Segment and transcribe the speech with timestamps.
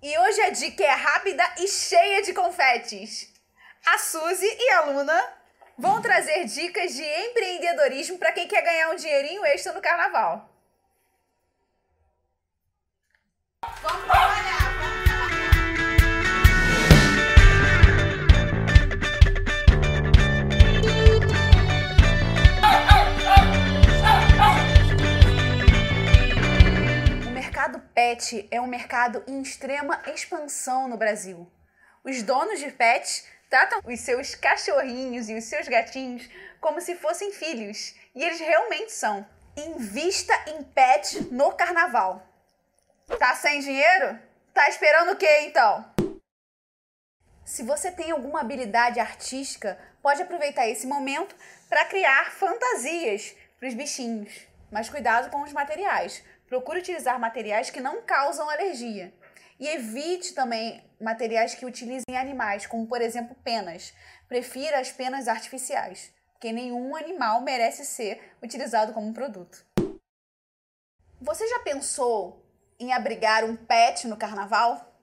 [0.00, 3.32] E hoje a dica é rápida e cheia de confetes.
[3.84, 5.32] A Suzy e a Luna
[5.76, 10.48] vão trazer dicas de empreendedorismo para quem quer ganhar um dinheirinho extra no carnaval.
[28.08, 31.46] Pet é um mercado em extrema expansão no Brasil.
[32.02, 36.26] Os donos de pets tratam os seus cachorrinhos e os seus gatinhos
[36.58, 39.26] como se fossem filhos, e eles realmente são.
[39.54, 42.26] Invista em pet no carnaval.
[43.18, 44.18] Tá sem dinheiro?
[44.54, 45.84] Tá esperando o quê então?
[47.44, 51.36] Se você tem alguma habilidade artística, pode aproveitar esse momento
[51.68, 54.48] para criar fantasias para os bichinhos.
[54.70, 59.12] Mas cuidado com os materiais, Procure utilizar materiais que não causam alergia.
[59.60, 63.92] E evite também materiais que utilizem animais, como por exemplo penas.
[64.28, 69.64] Prefira as penas artificiais, porque nenhum animal merece ser utilizado como produto.
[71.20, 72.44] Você já pensou
[72.78, 74.96] em abrigar um pet no carnaval?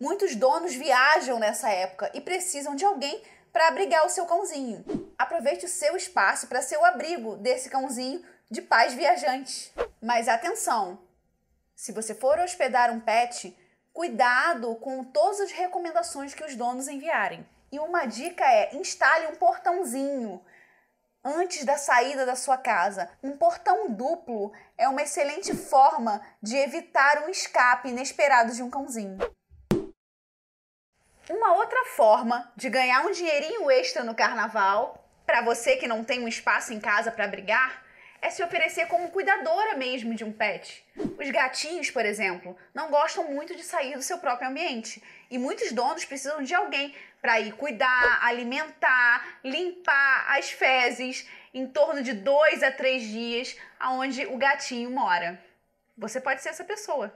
[0.00, 3.20] Muitos donos viajam nessa época e precisam de alguém
[3.52, 4.84] para abrigar o seu cãozinho.
[5.18, 9.72] Aproveite o seu espaço para ser o abrigo desse cãozinho de pais viajantes.
[10.00, 11.00] Mas atenção!
[11.74, 13.56] Se você for hospedar um pet,
[13.92, 17.46] cuidado com todas as recomendações que os donos enviarem.
[17.70, 20.40] E uma dica é: instale um portãozinho
[21.24, 23.10] antes da saída da sua casa.
[23.22, 29.18] Um portão duplo é uma excelente forma de evitar um escape inesperado de um cãozinho.
[31.28, 36.24] Uma outra forma de ganhar um dinheirinho extra no carnaval, para você que não tem
[36.24, 37.84] um espaço em casa para brigar,
[38.20, 40.84] é se oferecer como cuidadora mesmo de um pet.
[40.96, 45.72] Os gatinhos, por exemplo, não gostam muito de sair do seu próprio ambiente e muitos
[45.72, 52.62] donos precisam de alguém para ir cuidar, alimentar, limpar as fezes em torno de dois
[52.62, 55.42] a três dias aonde o gatinho mora.
[55.96, 57.12] Você pode ser essa pessoa.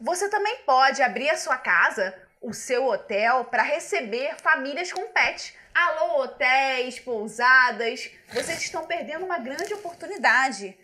[0.00, 5.54] Você também pode abrir a sua casa, o seu hotel, para receber famílias com pets
[5.80, 10.76] Alô, hotéis, pousadas, vocês estão perdendo uma grande oportunidade.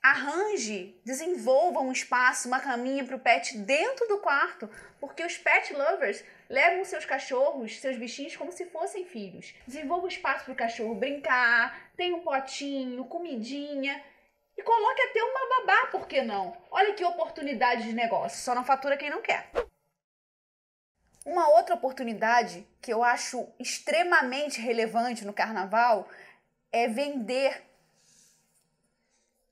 [0.00, 4.70] Arranje, desenvolva um espaço, uma caminha para o pet dentro do quarto,
[5.00, 9.52] porque os pet lovers levam seus cachorros, seus bichinhos como se fossem filhos.
[9.66, 14.00] Desenvolva um espaço para o cachorro brincar, tem um potinho, comidinha
[14.56, 16.56] e coloque até uma babá, por que não?
[16.70, 19.50] Olha que oportunidade de negócio, só não fatura quem não quer.
[21.24, 26.06] Uma outra oportunidade que eu acho extremamente relevante no carnaval
[26.70, 27.62] é vender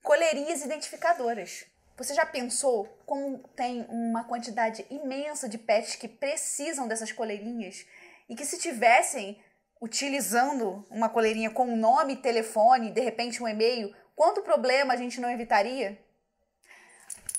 [0.02, 1.64] coleirinhas identificadoras.
[1.96, 7.86] Você já pensou como tem uma quantidade imensa de pets que precisam dessas coleirinhas
[8.28, 9.42] e que se tivessem
[9.80, 15.30] utilizando uma coleirinha com nome, telefone, de repente um e-mail, quanto problema a gente não
[15.30, 15.98] evitaria?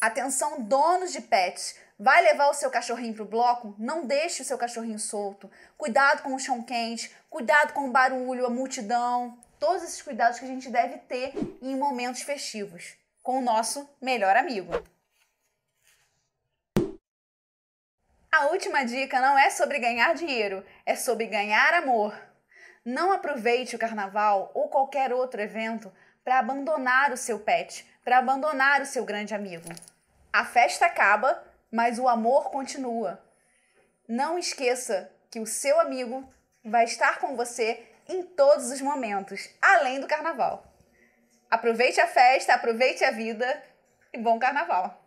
[0.02, 3.74] Atenção, donos de pets, Vai levar o seu cachorrinho para o bloco?
[3.80, 5.50] Não deixe o seu cachorrinho solto.
[5.78, 9.40] Cuidado com o chão quente, cuidado com o barulho, a multidão.
[9.58, 11.32] Todos esses cuidados que a gente deve ter
[11.62, 14.74] em momentos festivos com o nosso melhor amigo.
[18.30, 22.14] A última dica não é sobre ganhar dinheiro, é sobre ganhar amor.
[22.84, 25.90] Não aproveite o carnaval ou qualquer outro evento
[26.22, 29.70] para abandonar o seu pet, para abandonar o seu grande amigo.
[30.34, 33.20] A festa acaba, mas o amor continua.
[34.08, 36.24] Não esqueça que o seu amigo
[36.64, 40.72] vai estar com você em todos os momentos, além do carnaval.
[41.50, 43.64] Aproveite a festa, aproveite a vida
[44.14, 45.02] e bom carnaval!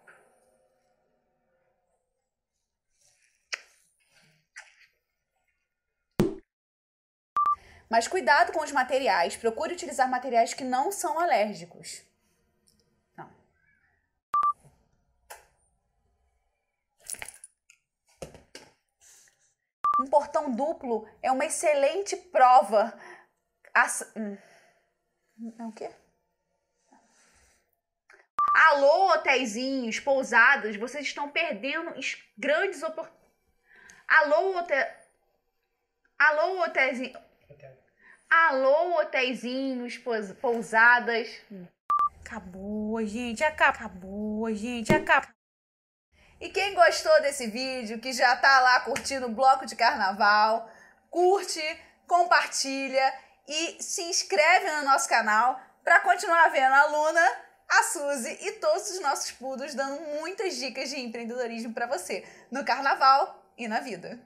[7.89, 12.03] Mas cuidado com os materiais, procure utilizar materiais que não são alérgicos.
[20.07, 22.97] Um portão duplo é uma excelente prova.
[23.75, 24.09] As...
[24.17, 24.39] Hum.
[25.59, 25.91] É o quê?
[28.55, 31.93] Alô, hotéisinhos, pousadas, vocês estão perdendo
[32.39, 33.27] grandes oportunidades.
[34.07, 34.87] Alô, hotel...
[36.17, 37.21] Alô, hotéisinhos.
[38.31, 39.99] Alô, hotéisinhos,
[40.41, 41.29] pousadas.
[42.21, 45.36] Acabou, gente, acabou, gente, acabou.
[46.41, 50.71] E quem gostou desse vídeo, que já tá lá curtindo o bloco de carnaval,
[51.11, 51.63] curte,
[52.07, 53.15] compartilha
[53.49, 58.91] e se inscreve no nosso canal para continuar vendo a Luna a Suzy e todos
[58.91, 64.21] os nossos pudos dando muitas dicas de empreendedorismo para você no carnaval e na vida.